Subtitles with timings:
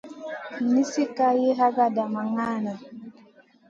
[0.71, 2.73] Nizi ka liw hakada ma ŋada.